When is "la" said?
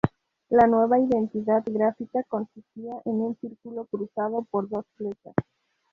0.49-0.65